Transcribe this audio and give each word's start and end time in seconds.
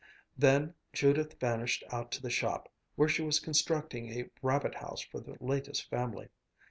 Then 0.35 0.73
Judith 0.93 1.39
vanished 1.39 1.83
out 1.91 2.11
to 2.13 2.23
the 2.23 2.31
shop, 2.31 2.73
where 2.95 3.07
she 3.07 3.21
was 3.21 3.39
constructing 3.39 4.09
a 4.09 4.31
rabbit 4.41 4.73
house 4.73 5.01
for 5.01 5.19
the 5.19 5.37
latest 5.39 5.91
family. 5.91 6.29